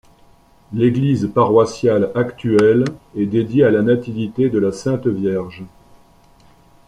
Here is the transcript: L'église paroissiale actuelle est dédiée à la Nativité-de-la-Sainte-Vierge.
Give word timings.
L'église 0.73 1.29
paroissiale 1.31 2.11
actuelle 2.15 2.85
est 3.15 3.27
dédiée 3.27 3.63
à 3.65 3.69
la 3.69 3.83
Nativité-de-la-Sainte-Vierge. 3.83 5.63